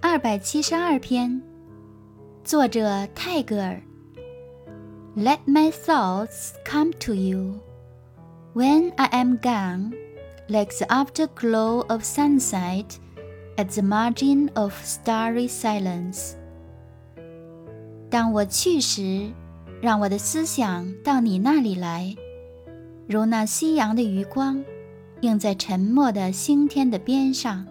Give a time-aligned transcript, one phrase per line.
[0.00, 1.40] 二百七十二篇
[2.42, 3.80] 作者泰戈尔
[5.16, 7.58] let my thoughts come to you
[8.54, 9.92] when i am gone
[10.48, 12.84] like the afterglow of sunset
[13.56, 16.34] at the margin of starry silence
[18.10, 19.30] 当我去时
[19.80, 22.14] 让我的思想到你那里来
[23.08, 24.64] 如那夕阳的余光
[25.20, 27.66] 映在沉默的星天的边上